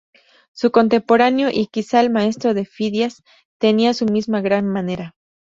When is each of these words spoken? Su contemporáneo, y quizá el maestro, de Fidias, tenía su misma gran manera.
Su 0.51 0.71
contemporáneo, 0.71 1.49
y 1.53 1.67
quizá 1.67 1.99
el 2.01 2.09
maestro, 2.09 2.55
de 2.55 2.65
Fidias, 2.65 3.21
tenía 3.59 3.93
su 3.93 4.05
misma 4.05 4.41
gran 4.41 4.65
manera. 4.67 5.13